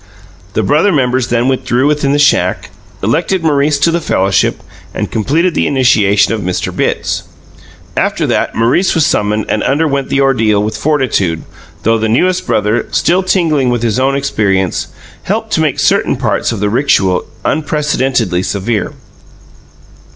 [0.55, 2.71] The brother members then withdrew within the shack,
[3.03, 4.63] elected Maurice to the fellowship,
[4.95, 6.75] and completed the initiation of Mr.
[6.75, 7.21] Bitts.
[7.95, 11.43] After that, Maurice was summoned and underwent the ordeal with fortitude,
[11.83, 14.87] though the newest brother still tingling with his own experiences
[15.21, 18.93] helped to make certain parts of the rixual unprecedentedly severe.